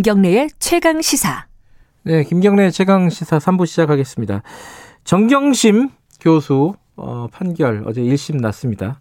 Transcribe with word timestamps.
김경래의 0.00 0.48
최강 0.58 1.02
시사. 1.02 1.44
네, 2.04 2.24
김경래의 2.24 2.72
최강 2.72 3.10
시사 3.10 3.36
3부 3.36 3.66
시작하겠습니다. 3.66 4.40
정경심 5.04 5.90
교수 6.22 6.72
어, 6.96 7.26
판결 7.30 7.82
어제 7.84 8.00
1심 8.00 8.40
났습니다. 8.40 8.98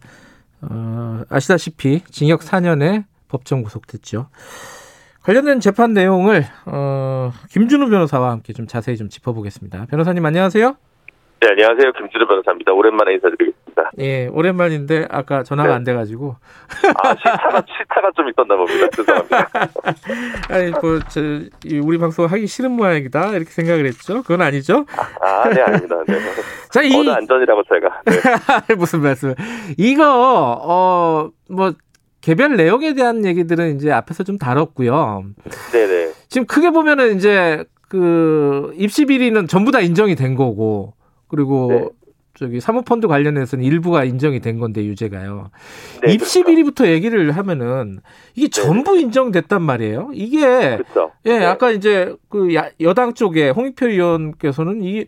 어, 0.62 1.22
아시다시피 1.30 2.02
징역 2.12 2.42
4년에 2.42 3.06
법정 3.30 3.64
구속됐죠. 3.64 4.28
관련된 5.24 5.62
재판 5.62 5.94
내용을 5.94 6.44
어, 6.66 7.32
김준우 7.50 7.90
변호사와 7.90 8.32
함께 8.32 8.52
좀 8.52 8.68
자세히 8.68 8.98
좀 8.98 9.08
짚어보겠습니다. 9.08 9.86
변호사님 9.86 10.26
안녕하세요. 10.26 10.76
네, 11.40 11.48
안녕하세요. 11.48 11.94
김준우 11.94 12.28
변호사입니다. 12.28 12.74
오랜만에 12.74 13.14
인사드리겠습니다. 13.14 13.69
예, 14.00 14.28
오랜만인데 14.28 15.08
아까 15.10 15.44
전화가 15.44 15.70
네. 15.70 15.76
안 15.76 15.84
돼가지고. 15.84 16.36
아, 17.04 17.16
시차가, 17.16 17.64
시차가 17.68 18.12
좀 18.16 18.30
있었나 18.30 18.56
봅니다. 18.56 18.88
죄송합니다. 18.96 19.50
아니, 20.54 20.72
뭐, 20.72 21.00
저, 21.10 21.22
이 21.66 21.80
우리 21.84 21.98
방송 21.98 22.26
하기 22.26 22.48
싫은 22.48 22.72
모양이다. 22.72 23.30
이렇게 23.32 23.50
생각을 23.50 23.86
했죠. 23.86 24.22
그건 24.22 24.42
아니죠. 24.42 24.86
아, 25.22 25.50
네, 25.50 25.62
아닙니다. 25.62 25.96
네. 26.08 26.18
자, 26.72 26.82
이. 26.82 27.10
안전이라고 27.10 27.64
제가. 27.64 28.02
네. 28.68 28.76
무슨 28.76 29.02
말씀. 29.02 29.34
이거, 29.78 30.60
어, 30.62 31.30
뭐, 31.50 31.74
개별 32.22 32.56
내용에 32.56 32.94
대한 32.94 33.26
얘기들은 33.26 33.76
이제 33.76 33.92
앞에서 33.92 34.24
좀 34.24 34.38
다뤘고요. 34.38 35.24
네네. 35.72 36.12
지금 36.28 36.46
크게 36.48 36.70
보면은 36.72 37.16
이제 37.16 37.66
그 37.90 38.74
입시 38.76 39.06
비리는 39.06 39.48
전부 39.48 39.72
다 39.72 39.80
인정이 39.80 40.16
된 40.16 40.36
거고 40.36 40.94
그리고 41.28 41.68
네. 41.70 41.88
저기 42.40 42.62
사모펀드 42.62 43.08
관련해서는 43.08 43.66
일부가 43.66 44.06
인정이 44.06 44.40
된 44.40 44.60
건데 44.60 44.86
유죄가요. 44.86 45.52
네, 46.06 46.14
입시 46.14 46.36
그렇죠. 46.40 46.48
비리부터 46.50 46.88
얘기를 46.88 47.32
하면은 47.32 48.00
이게 48.34 48.48
전부 48.48 48.98
인정됐단 48.98 49.62
말이에요. 49.62 50.12
이게 50.14 50.78
그렇죠. 50.78 51.12
예, 51.26 51.40
네. 51.40 51.46
아까 51.46 51.70
이제 51.72 52.16
그 52.30 52.56
야- 52.56 52.70
여당 52.80 53.14
쪽에 53.14 53.50
홍익표 53.50 53.88
의원께서는 53.90 54.82
이 54.84 55.06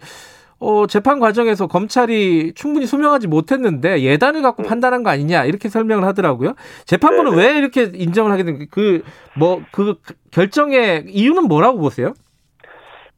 어, 0.60 0.86
재판 0.88 1.20
과정에서 1.22 1.68
검찰이 1.68 2.52
충분히 2.54 2.86
소명하지 2.86 3.28
못했는데 3.28 4.02
예단을 4.02 4.42
갖고 4.42 4.64
음. 4.64 4.68
판단한 4.68 5.02
거 5.02 5.10
아니냐 5.10 5.46
이렇게 5.46 5.70
설명을 5.70 6.04
하더라고요. 6.04 6.56
재판부는 6.86 7.32
네네. 7.38 7.44
왜 7.48 7.58
이렇게 7.58 7.90
인정을 7.94 8.30
하게 8.30 8.44
된 8.44 8.68
그뭐그 8.70 9.96
결정의 10.32 11.06
이유는 11.08 11.46
뭐라고 11.46 11.80
보세요? 11.80 12.14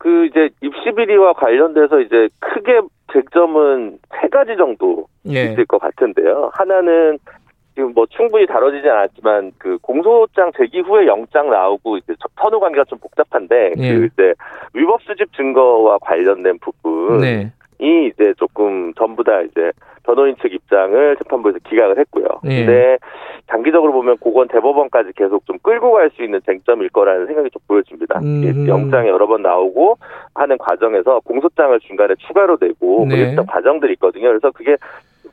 그 0.03 0.25
이제 0.25 0.49
입시 0.59 0.91
비리와 0.91 1.31
관련돼서 1.31 2.01
이제 2.01 2.27
크게 2.39 2.81
쟁점은 3.13 3.99
세 4.19 4.27
가지 4.27 4.57
정도 4.57 5.07
예. 5.29 5.43
있을 5.45 5.65
것 5.65 5.79
같은데요. 5.79 6.51
하나는 6.53 7.17
지금 7.73 7.93
뭐 7.93 8.05
충분히 8.09 8.45
다뤄지지 8.45 8.89
않았지만 8.89 9.53
그 9.57 9.77
공소장 9.81 10.51
제기 10.57 10.81
후에 10.81 11.07
영장 11.07 11.49
나오고 11.49 11.95
이제 11.95 12.15
선후 12.37 12.59
관계가 12.59 12.83
좀 12.89 12.99
복잡한데 12.99 13.71
예. 13.77 13.93
그 13.95 14.05
이제 14.07 14.33
위법 14.73 15.01
수집 15.03 15.33
증거와 15.37 15.99
관련된 15.99 16.59
부분이 16.59 17.21
네. 17.21 17.51
이제 17.79 18.33
조금 18.38 18.93
전부 18.95 19.23
다 19.23 19.39
이제 19.39 19.71
변호인 20.03 20.35
측 20.41 20.53
입장을 20.53 21.15
재판부에서 21.15 21.59
기각을 21.59 21.97
했고요. 21.99 22.25
예. 22.43 22.65
근데 22.65 22.97
장기적으로 23.53 23.93
보면 23.93 24.17
그건 24.23 24.47
대법원까지 24.47 25.11
계속 25.15 25.45
좀 25.45 25.57
끌고 25.61 25.91
갈 25.91 26.09
수 26.15 26.23
있는 26.23 26.39
쟁점일 26.45 26.89
거라는 26.89 27.27
생각이 27.27 27.49
좀 27.51 27.61
보여집니다. 27.67 28.19
음. 28.19 28.67
영장이 28.67 29.07
여러 29.07 29.25
번 29.25 29.41
나오고 29.41 29.97
하는 30.35 30.57
과정에서 30.57 31.21
공소장을 31.21 31.79
중간에 31.81 32.13
추가로 32.27 32.57
내고 32.59 33.05
네. 33.07 33.15
뭐 33.15 33.31
이런 33.33 33.45
과정들이 33.45 33.93
있거든요. 33.93 34.27
그래서 34.27 34.51
그게 34.51 34.75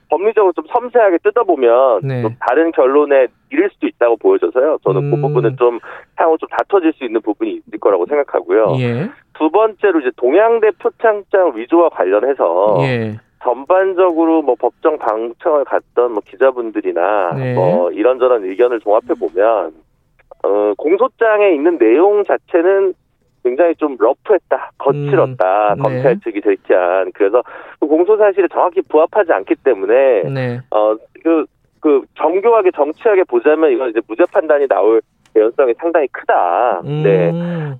법리적으로 0.09 0.53
좀 0.53 0.65
섬세하게 0.73 1.19
뜯어보면 1.23 2.01
네. 2.03 2.23
좀 2.23 2.35
다른 2.41 2.73
결론에 2.73 3.27
이를 3.51 3.69
수도 3.71 3.87
있다고 3.87 4.17
보여져서요. 4.17 4.79
저는 4.85 5.05
음. 5.05 5.11
그 5.11 5.21
부분은 5.21 5.57
좀 5.57 5.79
향후 6.17 6.39
좀 6.39 6.49
다퉈질 6.49 6.93
수 6.95 7.05
있는 7.05 7.21
부분이 7.21 7.61
있을 7.67 7.79
거라고 7.79 8.07
생각하고요. 8.07 8.77
예. 8.81 9.09
두 9.35 9.51
번째로 9.51 10.01
이제 10.01 10.11
동양대 10.17 10.71
표창장 10.79 11.53
위조와 11.57 11.91
관련해서 11.91 12.79
예. 12.83 13.17
전반적으로 13.43 14.43
뭐 14.43 14.55
법정 14.59 14.99
방청을 14.99 15.65
갔던 15.65 16.13
뭐 16.13 16.23
기자분들이나 16.27 17.33
네. 17.37 17.55
뭐 17.55 17.91
이런저런 17.91 18.45
의견을 18.45 18.81
종합해 18.81 19.15
보면 19.19 19.73
어 20.43 20.75
공소장에 20.77 21.53
있는 21.53 21.79
내용 21.79 22.25
자체는 22.25 22.95
굉장히 23.43 23.75
좀 23.77 23.97
러프했다, 23.99 24.73
거칠었다, 24.79 25.73
음, 25.73 25.77
네. 25.77 25.83
검찰 25.83 26.21
측이 26.21 26.43
제기한 26.43 27.11
그래서 27.15 27.43
그 27.81 27.87
공소 27.87 28.17
사실에 28.19 28.47
정확히 28.49 28.83
부합하지 28.83 29.33
않기 29.33 29.55
때문에 29.65 30.23
네. 30.25 30.61
어 30.71 30.97
그 31.23 31.47
그 31.81 32.03
정교하게 32.17 32.71
정치하게 32.77 33.25
보자면 33.25 33.73
이건 33.73 33.91
이제 33.91 34.01
무죄 34.07 34.25
판단이 34.31 34.69
나올 34.69 35.01
개연성이 35.35 35.75
상당히 35.79 36.07
크다. 36.09 36.83
음. 36.85 37.03
네. 37.03 37.33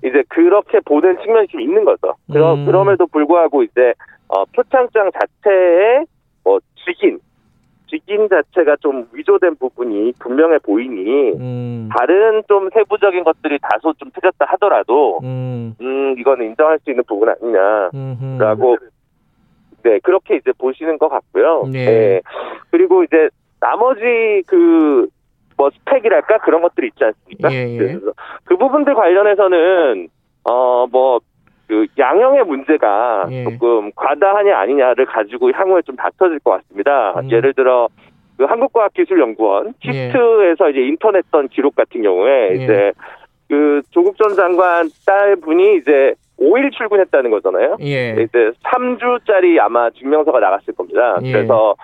이제 0.07 0.23
그렇게 0.29 0.79
보는 0.79 1.17
측면이 1.21 1.47
좀 1.47 1.61
있는 1.61 1.85
거죠. 1.85 2.15
그러, 2.31 2.53
음. 2.53 2.65
그럼에도 2.65 3.05
불구하고 3.07 3.63
이제 3.63 3.93
어, 4.31 4.45
표창장 4.45 5.11
자체에 5.11 6.05
뭐 6.43 6.59
직인, 6.85 7.19
직인 7.87 8.29
자체가 8.29 8.77
좀 8.77 9.07
위조된 9.11 9.55
부분이 9.57 10.13
분명해 10.19 10.59
보이니 10.59 11.31
음. 11.33 11.89
다른 11.95 12.41
좀 12.47 12.69
세부적인 12.73 13.23
것들이 13.23 13.59
다소 13.61 13.93
좀 13.93 14.09
틀렸다 14.13 14.45
하더라도 14.53 15.19
음. 15.23 15.75
음 15.81 16.15
이거는 16.17 16.45
인정할 16.47 16.79
수 16.79 16.89
있는 16.89 17.03
부분 17.05 17.29
아니냐라고 17.29 18.71
음흠. 18.71 18.89
네 19.83 19.99
그렇게 19.99 20.37
이제 20.37 20.51
보시는 20.57 20.97
것 20.97 21.09
같고요. 21.09 21.63
네. 21.71 21.85
네. 21.85 22.21
그리고 22.69 23.03
이제 23.03 23.29
나머지 23.59 24.43
그 24.47 25.07
뭐 25.61 25.69
스펙이랄까 25.69 26.39
그런 26.39 26.63
것들이 26.63 26.87
있지 26.87 27.03
않습니까? 27.03 27.53
예, 27.53 27.69
예. 27.69 27.77
그래서 27.77 28.13
그 28.45 28.57
부분들 28.57 28.95
관련해서는 28.95 30.09
어 30.43 30.87
뭐 30.91 31.19
그 31.71 31.87
양형의 31.97 32.43
문제가 32.43 33.27
예. 33.31 33.45
조금 33.45 33.93
과다하냐 33.95 34.57
아니냐를 34.57 35.05
가지고 35.05 35.53
향후에 35.53 35.81
좀 35.83 35.95
다퉈질 35.95 36.39
것 36.39 36.51
같습니다. 36.51 37.13
음. 37.17 37.31
예를 37.31 37.53
들어 37.53 37.87
그 38.35 38.43
한국과학기술연구원 38.43 39.73
예. 39.85 39.89
키트에서 39.89 40.69
이제 40.69 40.81
인터넷던 40.81 41.47
기록 41.47 41.75
같은 41.75 42.01
경우에 42.01 42.49
예. 42.51 42.55
이제 42.55 42.91
그 43.47 43.81
조국 43.91 44.17
전 44.17 44.35
장관 44.35 44.89
딸분이 45.05 45.77
이제 45.77 46.13
5일 46.37 46.73
출근했다는 46.73 47.31
거잖아요. 47.31 47.77
예. 47.79 48.17
이제 48.21 48.51
3주짜리 48.65 49.57
아마 49.57 49.89
증명서가 49.91 50.41
나갔을 50.41 50.75
겁니다. 50.75 51.19
예. 51.23 51.31
그래서 51.31 51.75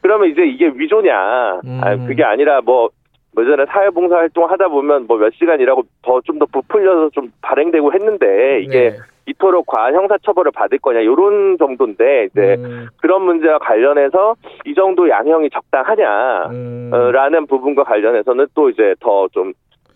그러면 0.00 0.28
이제 0.28 0.42
이게 0.44 0.72
위조냐? 0.74 1.60
음. 1.64 1.80
아 1.84 1.94
그게 2.04 2.24
아니라 2.24 2.62
뭐 2.62 2.88
예전에 3.38 3.66
사회봉사 3.66 4.16
활동 4.16 4.50
하다 4.50 4.68
보면 4.68 5.06
뭐 5.06 5.18
몇 5.18 5.32
시간 5.34 5.60
일하고 5.60 5.82
더 6.02 6.20
좀 6.22 6.38
더 6.38 6.46
부풀려서 6.46 7.10
좀 7.10 7.30
발행되고 7.42 7.92
했는데 7.92 8.60
이게 8.62 8.90
네. 8.90 8.96
이토록 9.28 9.66
과한 9.66 9.94
형사처벌을 9.94 10.52
받을 10.52 10.78
거냐 10.78 11.04
요런 11.04 11.58
정도인데 11.58 12.28
이제 12.30 12.54
음. 12.58 12.86
그런 13.00 13.22
문제와 13.22 13.58
관련해서 13.58 14.36
이 14.64 14.72
정도 14.74 15.08
양형이 15.08 15.50
적당하냐라는 15.50 17.38
음. 17.40 17.46
부분과 17.48 17.82
관련해서는 17.84 18.46
또 18.54 18.70
이제 18.70 18.94
더좀 19.00 19.52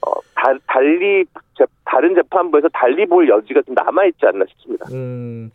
어, 0.07 0.13
다- 0.35 0.55
달리 0.67 1.25
재- 1.57 1.65
다른 1.85 2.15
재판부에서 2.15 2.69
달리 2.73 3.07
볼 3.07 3.29
여지가 3.29 3.63
좀 3.63 3.75
남아 3.75 4.07
있지 4.07 4.27
않나 4.27 4.45
싶습니다. 4.49 4.87
음. 4.93 5.51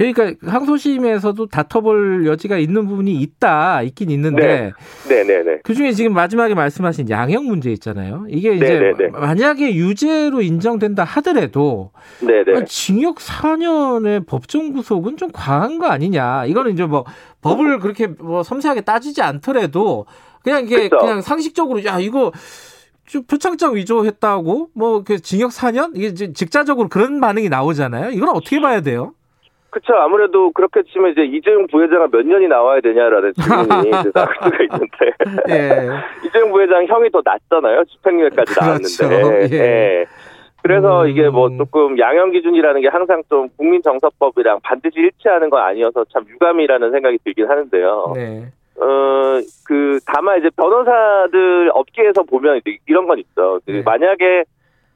그러니까 0.00 0.50
항소심에서도 0.50 1.46
다퉈볼 1.48 2.26
여지가 2.26 2.56
있는 2.56 2.86
부분이 2.86 3.12
있다 3.12 3.82
있긴 3.82 4.10
있는데 4.10 4.72
네, 5.06 5.24
네, 5.24 5.42
네. 5.42 5.58
그 5.62 5.74
중에 5.74 5.92
지금 5.92 6.14
마지막에 6.14 6.54
말씀하신 6.54 7.10
양형 7.10 7.44
문제 7.44 7.70
있잖아요. 7.72 8.24
이게 8.30 8.54
이제 8.54 8.64
네, 8.66 8.78
네, 8.78 8.92
네. 8.96 9.08
만약에 9.08 9.74
유죄로 9.74 10.40
인정된다 10.40 11.04
하더라도 11.04 11.90
네, 12.20 12.44
네. 12.44 12.56
아니, 12.56 12.64
징역 12.66 13.16
4년의 13.16 14.26
법정 14.26 14.72
구속은 14.72 15.18
좀 15.18 15.28
과한 15.32 15.78
거 15.78 15.86
아니냐. 15.88 16.46
이거는 16.46 16.72
이제 16.72 16.86
뭐 16.86 17.04
법을 17.42 17.78
그렇게 17.80 18.06
뭐 18.06 18.42
섬세하게 18.42 18.80
따지지 18.82 19.20
않더라도 19.20 20.06
그냥 20.42 20.64
이게 20.64 20.88
그쵸. 20.88 20.96
그냥 20.96 21.20
상식적으로 21.20 21.84
야 21.84 22.00
이거 22.00 22.32
좀 23.04 23.24
표창장 23.24 23.74
위조했다고 23.74 24.70
뭐 24.74 25.02
그 25.04 25.20
징역 25.20 25.50
4년 25.50 25.92
이게 25.94 26.14
직자적으로 26.14 26.88
그런 26.88 27.20
반응이 27.20 27.50
나오잖아요. 27.50 28.12
이건 28.12 28.30
어떻게 28.30 28.60
봐야 28.62 28.80
돼요? 28.80 29.12
그쵸. 29.70 29.94
아무래도 29.94 30.50
그렇게 30.52 30.82
치면 30.82 31.12
이제 31.12 31.22
이재용 31.22 31.66
부회장은 31.68 32.10
몇 32.10 32.26
년이 32.26 32.48
나와야 32.48 32.80
되냐라는 32.80 33.32
질문이 33.34 33.88
이제 34.00 34.10
나올 34.12 34.28
수가 34.42 34.58
있는데. 34.62 35.12
예. 35.48 35.88
이재용 36.26 36.50
부회장 36.50 36.86
형이 36.86 37.10
더 37.10 37.22
낮잖아요. 37.24 37.84
집행유예까지 37.84 38.54
그렇죠. 38.54 39.04
나왔는데. 39.08 39.56
예. 39.56 40.06
그래서 40.62 41.04
음. 41.04 41.08
이게 41.08 41.28
뭐 41.28 41.48
조금 41.56 41.98
양형 41.98 42.32
기준이라는 42.32 42.80
게 42.82 42.88
항상 42.88 43.22
좀 43.28 43.48
국민 43.56 43.80
정서법이랑 43.82 44.60
반드시 44.62 44.98
일치하는 44.98 45.48
건 45.48 45.62
아니어서 45.62 46.04
참 46.12 46.24
유감이라는 46.28 46.90
생각이 46.90 47.18
들긴 47.24 47.48
하는데요. 47.48 48.12
네. 48.14 48.46
어, 48.76 49.40
그, 49.66 49.98
다만 50.06 50.38
이제 50.38 50.50
변호사들 50.56 51.70
업계에서 51.74 52.22
보면 52.22 52.58
이제 52.58 52.78
이런 52.86 53.06
건 53.06 53.18
있죠. 53.18 53.60
그 53.64 53.70
네. 53.72 53.82
만약에, 53.82 54.44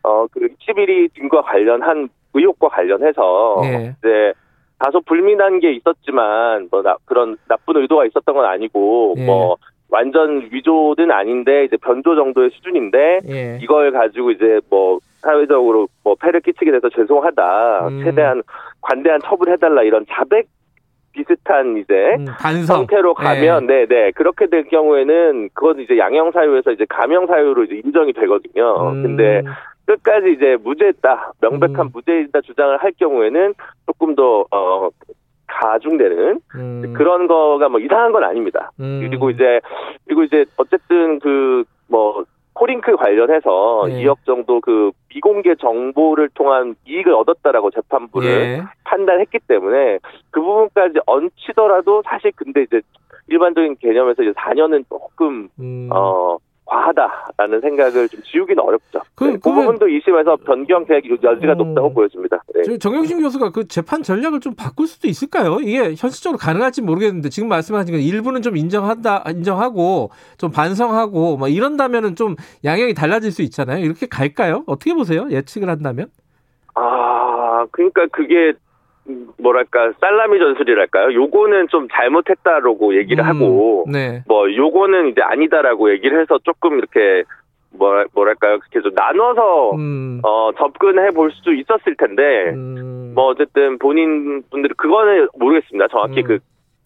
어, 0.03 0.27
그 0.31 0.41
61이 0.41 1.13
등과 1.15 1.43
관련한 1.43 2.09
의혹과 2.35 2.69
관련해서 2.69 3.61
예. 3.65 3.95
이제 3.99 4.33
다소 4.79 5.01
불민한 5.01 5.61
게 5.61 5.73
있었지만 5.73 6.69
뭐 6.71 6.83
나, 6.83 6.97
그런 7.05 7.37
나쁜 7.49 7.77
의도가 7.77 8.07
있었던 8.07 8.35
건 8.35 8.45
아니고 8.45 9.15
예. 9.19 9.25
뭐 9.25 9.57
완전 9.91 10.49
위조는 10.51 11.11
아닌데 11.11 11.65
이제 11.65 11.77
변조 11.77 12.17
정도의 12.17 12.51
수준인데 12.51 13.21
예. 13.29 13.59
이걸 13.63 13.93
가지고 13.93 14.33
이제 14.33 14.61
뭐 14.69 14.99
사회적으로 15.19 15.89
뭐 16.03 16.17
폐를 16.21 16.41
끼치게 16.41 16.71
돼서 16.71 16.89
죄송하다. 16.91 17.89
음. 17.89 18.03
최대한 18.05 18.43
관대한 18.81 19.21
처분해달라 19.23 19.83
이런 19.83 20.05
자백 20.11 20.49
비슷한 21.13 21.77
이제 21.77 22.17
음, 22.19 22.27
반성. 22.41 22.81
형태로 22.81 23.15
가면 23.15 23.69
네네 23.69 24.11
그렇게 24.17 24.47
될 24.49 24.65
경우에는 24.65 25.49
그건 25.55 25.79
이제 25.79 25.97
양형 25.97 26.33
사유에서 26.33 26.73
이제 26.73 26.85
감형 26.89 27.27
사유로 27.29 27.65
이제 27.65 27.81
인정이 27.85 28.13
되거든요. 28.15 28.91
음, 28.91 29.03
근데 29.03 29.43
끝까지 29.87 30.33
이제 30.33 30.57
무죄다 30.63 31.33
명백한 31.41 31.87
음. 31.87 31.91
무죄이다 31.93 32.41
주장을 32.43 32.77
할 32.79 32.93
경우에는 32.99 33.55
조금 33.87 34.15
더 34.15 34.47
어 34.51 34.91
가중되는 35.47 36.41
음, 36.57 36.95
그런 36.97 37.29
거가 37.29 37.69
뭐 37.69 37.79
이상한 37.79 38.11
건 38.13 38.25
아닙니다. 38.25 38.73
음, 38.81 39.01
그리고 39.03 39.31
이제 39.31 39.61
그리고 40.05 40.25
이제 40.25 40.45
어쨌든 40.57 41.19
그 41.21 41.65
뭐 41.89 42.25
코링크 42.55 42.97
관련해서 42.97 43.85
예. 43.89 44.05
2억 44.05 44.19
정도 44.25 44.61
그 44.61 44.93
미공개 45.13 45.57
정보를 45.57 46.29
통한 46.35 46.77
이익을 46.87 47.13
얻었다라고 47.13 47.71
재판부를 47.73 48.31
예. 48.31 48.63
판단했기 48.85 49.41
때문에 49.49 49.99
그 50.31 50.41
부분까지 50.41 51.01
얹히더라도 51.07 52.03
사실 52.07 52.31
근데 52.37 52.63
이제 52.63 52.81
일반적인 53.29 53.77
개념에서 53.81 54.23
이제 54.23 54.33
4년은 54.33 54.85
조금 54.89 55.49
음. 55.59 55.89
어 55.93 56.37
과하다라는 56.67 57.61
생각을 57.61 58.09
좀 58.09 58.21
지우기는 58.23 58.63
어렵죠. 58.63 59.01
그- 59.15 59.33
그, 59.33 59.39
그 59.39 59.53
부분도 59.53 59.87
2심에서 59.87 60.43
변경 60.45 60.85
될 60.87 61.03
여지가 61.05 61.53
음. 61.53 61.59
높다고 61.59 61.93
보여집니다. 61.93 62.43
네. 62.55 62.63
저 62.63 62.77
정영신 62.79 63.21
교수가 63.21 63.51
그 63.51 63.69
재판 63.69 64.03
전략을 64.03 64.41
좀 64.41 64.55
바꿀 64.55 64.87
수도 64.87 65.07
있을까요? 65.09 65.59
이게 65.61 65.95
현실적으로 65.97 66.39
가능할지 66.39 66.83
모르겠는데 66.83 67.29
지금 67.29 67.49
말씀하신 67.49 67.95
건 67.95 68.01
일부는 68.03 68.43
좀 68.43 68.57
인정한다, 68.57 69.25
인정하고 69.29 70.11
좀 70.39 70.51
반성하고 70.51 71.37
뭐 71.37 71.49
이런다면은 71.49 72.17
좀 72.17 72.35
양형이 72.65 72.95
달라질 72.95 73.31
수 73.31 73.43
있잖아요. 73.43 73.85
이렇게 73.85 74.07
갈까요? 74.07 74.65
어떻게 74.67 74.95
보세요? 74.95 75.27
예측을 75.31 75.69
한다면? 75.69 76.09
아, 76.75 77.67
그러니까 77.71 78.07
그게 78.11 78.35
음, 78.35 78.55
뭐랄까 79.39 79.93
살라미 80.01 80.39
전술이랄까요? 80.39 81.13
요거는 81.13 81.69
좀 81.69 81.89
잘못했다라고 81.93 82.97
얘기를 82.97 83.23
음, 83.25 83.29
하고 83.29 83.85
네. 83.91 84.23
뭐 84.27 84.53
요거는 84.53 85.09
이제 85.09 85.21
아니다라고 85.21 85.91
얘기를 85.93 86.21
해서 86.21 86.39
조금 86.43 86.79
이렇게 86.79 87.25
뭐 87.71 88.05
뭐랄까요? 88.15 88.59
계속 88.71 88.95
나눠서 88.95 89.73
음. 89.77 90.21
어 90.23 90.51
접근해 90.57 91.11
볼 91.11 91.33
수도 91.33 91.53
있었을 91.53 91.97
텐데 91.97 92.51
음. 92.55 93.13
뭐 93.15 93.27
어쨌든 93.27 93.79
본인 93.79 94.43
분들이 94.51 94.73
그거는 94.77 95.29
모르겠습니다. 95.39 95.89
정확히 95.89 96.21
음. 96.21 96.27
그 96.27 96.39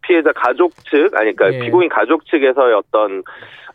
피해자 0.09 0.33
가족 0.33 0.73
측 0.91 1.15
아니 1.15 1.37
그러니까 1.37 1.53
예. 1.53 1.59
피고인 1.61 1.91
가족 1.91 2.25
측에서의 2.27 2.75
어떤 2.75 3.23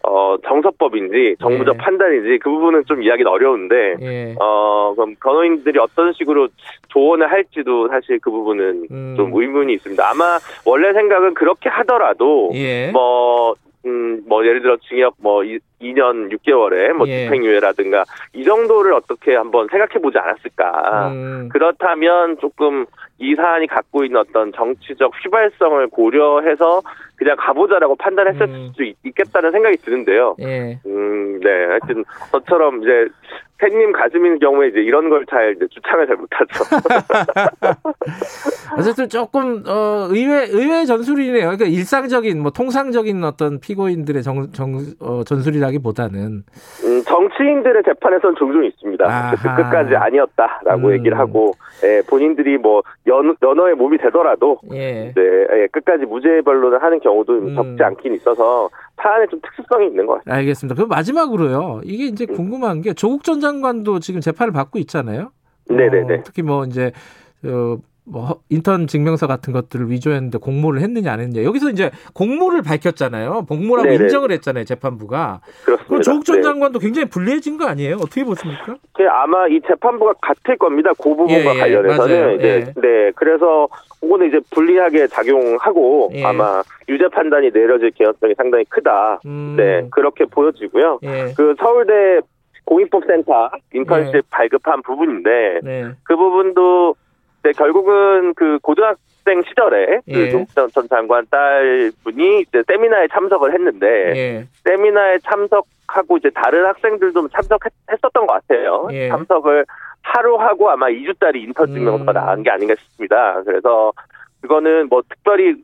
어 0.06 0.36
정서법인지 0.46 1.36
정부적 1.40 1.76
예. 1.76 1.78
판단인지 1.78 2.40
그 2.40 2.50
부분은 2.50 2.84
좀 2.88 3.04
이야기는 3.04 3.32
어려운데 3.32 3.96
예. 4.02 4.36
어, 4.42 4.94
그럼 4.96 5.16
변호인들이 5.24 5.80
어떤 5.80 6.12
식으로 6.14 6.50
조언을 6.90 7.32
할지도 7.32 7.88
사실 7.88 8.20
그 8.20 8.30
부분은 8.32 8.88
음. 8.92 9.14
좀 9.16 9.32
의문이 9.34 9.74
있습니다. 9.76 10.04
아마 10.10 10.40
원래 10.66 10.92
생각은 10.92 11.36
그렇게 11.36 11.70
하더라도 11.70 12.50
예. 12.56 12.92
뭐, 12.92 13.54
음, 13.86 14.24
뭐 14.28 14.46
예를 14.46 14.62
들어 14.62 14.76
징역 14.78 15.16
뭐 15.22 15.44
이- 15.46 15.60
2년 15.82 16.32
6개월에 16.34 16.94
뭐 16.94 17.08
예. 17.08 17.26
집행유예라든가 17.26 18.04
이 18.34 18.44
정도를 18.44 18.94
어떻게 18.94 19.36
한번 19.36 19.68
생각해 19.70 20.02
보지 20.02 20.18
않았을까. 20.18 21.10
음. 21.12 21.50
그렇다면 21.52 22.38
조금 22.40 22.86
이 23.24 23.36
사안이 23.36 23.68
갖고 23.68 24.04
있는 24.04 24.20
어떤 24.20 24.52
정치적 24.52 25.14
휘발성을 25.24 25.88
고려해서 25.88 26.82
그냥 27.16 27.38
가보자라고 27.40 27.96
판단했을 27.96 28.42
음. 28.42 28.68
수도 28.72 28.84
있, 28.84 28.98
있겠다는 29.06 29.52
생각이 29.52 29.78
드는데요. 29.78 30.36
예. 30.42 30.80
음, 30.86 31.40
네. 31.40 31.66
하여튼, 31.66 32.04
저처럼 32.32 32.84
이제, 32.84 33.08
팬님 33.64 33.94
가슴인 33.94 34.40
경우에 34.40 34.68
이제 34.68 34.82
이런 34.82 35.10
걸 35.10 35.26
잘, 35.30 35.56
주창을 35.56 36.06
잘 36.06 36.18
못하죠. 36.18 36.66
어쨌든 38.78 39.08
조금 39.08 39.64
어 39.66 40.08
의외 40.10 40.48
의외 40.50 40.84
전술이네요. 40.86 41.44
그러니까 41.44 41.66
일상적인 41.66 42.42
뭐 42.42 42.52
통상적인 42.52 43.24
어떤 43.24 43.62
피고인들의 43.62 44.22
정, 44.24 44.52
정 44.52 44.76
어, 45.00 45.24
전술이라기보다는 45.24 46.44
음, 46.84 46.93
정치인들의 47.04 47.84
재판에선 47.86 48.36
종종 48.36 48.66
있습니다. 48.66 49.06
아하. 49.06 49.36
끝까지 49.36 49.96
아니었다라고 49.96 50.88
음. 50.88 50.94
얘기를 50.94 51.18
하고, 51.18 51.54
예, 51.84 52.02
본인들이 52.08 52.58
뭐, 52.58 52.82
연, 53.08 53.36
연어의 53.42 53.76
몸이 53.76 53.98
되더라도, 53.98 54.60
예. 54.74 55.14
네, 55.14 55.22
예, 55.54 55.68
끝까지 55.72 56.06
무죄 56.06 56.42
변론을 56.42 56.82
하는 56.82 57.00
경우도 57.00 57.34
음. 57.34 57.56
적지 57.56 57.84
않긴 57.84 58.16
있어서, 58.16 58.70
사안에 58.98 59.28
좀 59.28 59.40
특수성이 59.42 59.88
있는 59.88 60.06
것 60.06 60.20
같아요. 60.20 60.40
알겠습니다. 60.40 60.76
그럼 60.76 60.90
마지막으로요. 60.90 61.82
이게 61.84 62.06
이제 62.06 62.26
궁금한 62.26 62.82
게 62.82 62.94
조국 62.94 63.24
전 63.24 63.40
장관도 63.40 64.00
지금 64.00 64.22
재판을 64.22 64.54
받고 64.54 64.80
있잖아요. 64.80 65.32
네네네. 65.70 66.16
어, 66.16 66.22
특히 66.24 66.42
뭐 66.42 66.64
이제 66.66 66.92
어, 67.46 67.78
뭐 68.06 68.26
허- 68.26 68.40
인턴 68.50 68.86
증명서 68.88 69.28
같은 69.28 69.54
것들을 69.54 69.90
위조했는데 69.90 70.38
공모를 70.40 70.82
했느냐 70.82 71.12
안 71.14 71.20
했느냐. 71.22 71.44
여기서 71.46 71.70
이제 71.70 71.90
공모를 72.14 72.62
밝혔잖아요. 72.62 73.46
공모라고 73.48 73.88
네네. 73.90 74.04
인정을 74.04 74.32
했잖아요. 74.34 74.66
재판부가. 74.66 75.40
그렇습니다. 75.64 76.02
조국 76.04 76.26
전 76.26 76.38
네. 76.38 76.42
장관도 76.42 76.80
굉장히 76.80 77.08
불리해진 77.08 77.58
거 77.58 77.66
아니에요? 77.66 77.96
어떻게 77.96 78.24
보십니까? 78.26 78.76
그 78.94 79.08
아마 79.08 79.48
이 79.48 79.62
재판부가 79.66 80.14
같을 80.22 80.58
겁니다. 80.58 80.92
그 80.98 81.04
부분과 81.16 81.34
예, 81.34 81.40
예, 81.40 81.60
관련해서는 81.60 82.20
맞아요. 82.22 82.36
이제 82.36 82.48
예. 82.76 82.82
네 82.82 83.12
그래서 83.16 83.68
그거는 84.02 84.28
이제 84.28 84.40
불리하게 84.52 85.08
작용하고 85.08 86.12
예. 86.14 86.24
아마 86.26 86.62
유죄 86.90 87.08
판단이 87.08 87.52
내려질 87.52 87.92
개연성이 87.92 88.34
상당히 88.36 88.66
크다. 88.66 89.22
음, 89.26 89.56
네 89.58 89.88
그렇게 89.92 90.26
보여지고요. 90.26 91.00
예. 91.04 91.34
그 91.38 91.56
서울대 91.58 92.20
공익법센터 92.66 93.50
인턴십 93.74 94.16
예. 94.16 94.22
발급한 94.30 94.82
부분인데 94.82 95.60
네. 95.64 95.86
그 96.04 96.16
부분도 96.16 96.96
네, 97.44 97.52
결국은 97.52 98.34
그 98.36 98.58
고등학생 98.60 99.42
시절에 99.48 100.00
예. 100.08 100.14
그 100.14 100.32
조국 100.32 100.50
전- 100.56 100.70
전 100.70 100.88
장관 100.88 101.26
딸 101.30 101.92
분이 102.04 102.42
이제 102.42 102.64
세미나에 102.68 103.08
참석을 103.10 103.54
했는데 103.54 103.88
예. 104.16 104.48
세미나에 104.64 105.18
참석하고 105.20 106.18
이제 106.18 106.30
다른 106.34 106.66
학생들도 106.66 107.28
참석했었던 107.28 108.26
것 108.26 108.28
같아요. 108.28 108.88
예. 108.94 109.10
참석을 109.10 109.66
하루 110.02 110.38
하고 110.38 110.70
아마 110.70 110.88
2주짜리 110.88 111.36
인턴 111.44 111.68
증명서가 111.68 112.12
음. 112.12 112.14
나간 112.14 112.44
게 112.44 112.50
아닌가 112.50 112.76
싶습니다. 112.76 113.42
그래서 113.44 113.92
그거는 114.42 114.88
뭐 114.90 115.02
특별히 115.10 115.56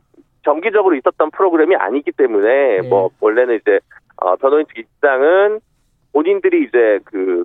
정기적으로 0.44 0.94
있었던 0.96 1.30
프로그램이 1.30 1.76
아니기 1.76 2.12
때문에 2.12 2.76
예. 2.76 2.80
뭐 2.82 3.10
원래는 3.20 3.56
이제 3.56 3.80
어, 4.16 4.36
변호인 4.36 4.66
측 4.66 4.76
입장은 4.78 5.60
본인들이 6.12 6.64
이제 6.68 6.98
그 7.04 7.44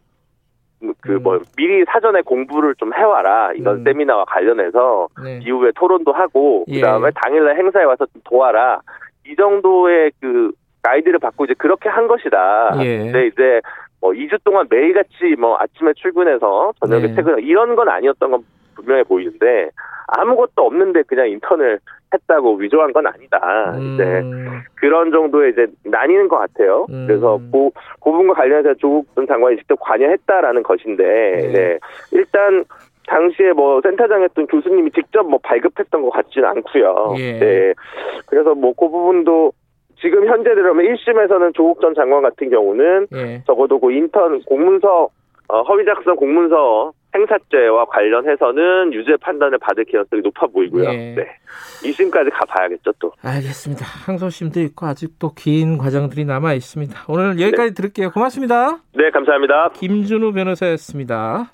그뭐 1.01 1.35
음. 1.35 1.39
미리 1.57 1.83
사전에 1.85 2.21
공부를 2.21 2.75
좀 2.75 2.93
해와라 2.93 3.51
이런 3.53 3.77
음. 3.77 3.83
세미나와 3.83 4.25
관련해서 4.25 5.07
네. 5.23 5.39
이후에 5.43 5.71
토론도 5.75 6.11
하고 6.11 6.65
예. 6.67 6.75
그다음에 6.75 7.09
당일날 7.15 7.57
행사에 7.57 7.83
와서 7.83 8.05
좀 8.07 8.21
도와라 8.23 8.81
이 9.27 9.35
정도의 9.35 10.11
그 10.21 10.51
가이드를 10.83 11.19
받고 11.19 11.45
이제 11.45 11.53
그렇게 11.57 11.89
한 11.89 12.07
것이다. 12.07 12.77
예. 12.81 12.97
근데 12.99 13.27
이제 13.27 13.61
뭐 13.99 14.11
2주 14.11 14.37
동안 14.43 14.67
매일같이 14.69 15.35
뭐 15.39 15.57
아침에 15.57 15.93
출근해서 15.95 16.73
저녁에 16.79 17.07
네. 17.07 17.15
퇴근 17.15 17.39
이런 17.39 17.75
건 17.75 17.89
아니었던 17.89 18.29
건 18.29 18.43
분명해 18.75 19.03
보이는데 19.03 19.71
아무것도 20.07 20.65
없는데 20.65 21.03
그냥 21.03 21.29
인턴을 21.29 21.79
했다고 22.13 22.55
위조한 22.55 22.93
건 22.93 23.07
아니다. 23.07 23.75
이제 23.77 24.03
음, 24.03 24.61
그런 24.75 25.11
정도의 25.11 25.51
이제 25.51 25.67
나뉘는 25.83 26.27
것 26.27 26.37
같아요. 26.37 26.85
음. 26.89 27.05
그래서 27.07 27.39
그, 27.51 27.69
그 27.99 28.11
부분과 28.11 28.33
관련해서 28.35 28.75
조국 28.75 29.07
전 29.15 29.27
장관이 29.27 29.57
직접 29.57 29.75
관여했다라는 29.79 30.63
것인데, 30.63 31.03
네. 31.03 31.51
네. 31.51 31.79
일단, 32.11 32.63
당시에 33.07 33.53
뭐 33.53 33.81
센터장이었던 33.81 34.47
교수님이 34.47 34.91
직접 34.91 35.27
뭐 35.29 35.39
발급했던 35.43 36.01
것 36.01 36.09
같지는 36.09 36.49
않고요. 36.49 37.13
예. 37.17 37.39
네. 37.39 37.73
그래서 38.25 38.55
뭐 38.55 38.73
그 38.73 38.89
부분도 38.89 39.53
지금 39.99 40.27
현재대로면 40.27 40.85
1심에서는 40.85 41.53
조국 41.53 41.81
전 41.81 41.93
장관 41.93 42.21
같은 42.23 42.49
경우는 42.49 43.07
예. 43.13 43.43
적어도 43.45 43.79
그 43.79 43.91
인턴 43.91 44.41
공문서 44.43 45.09
어, 45.47 45.61
허위 45.61 45.85
작성 45.85 46.15
공문서 46.15 46.91
행사죄와 47.15 47.85
관련해서는 47.85 48.93
유죄 48.93 49.15
판단을 49.17 49.57
받을 49.59 49.85
가능성이 49.85 50.21
높아 50.21 50.47
보이고요. 50.47 50.89
예. 50.89 51.15
네. 51.15 51.27
2심까지 51.83 52.29
가봐야겠죠 52.33 52.91
또. 52.99 53.11
알겠습니다. 53.23 53.85
항소심도 53.85 54.59
있고 54.61 54.85
아직도 54.85 55.33
긴 55.33 55.77
과정들이 55.77 56.25
남아 56.25 56.53
있습니다. 56.53 57.05
오늘 57.07 57.39
여기까지 57.39 57.73
들을게요. 57.73 58.11
고맙습니다. 58.11 58.79
네, 58.93 59.09
감사합니다. 59.11 59.69
김준우 59.73 60.33
변호사였습니다. 60.33 61.51